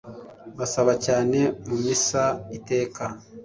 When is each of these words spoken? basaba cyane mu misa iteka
basaba 0.57 0.93
cyane 1.05 1.39
mu 1.67 1.75
misa 1.83 2.23
iteka 2.57 3.03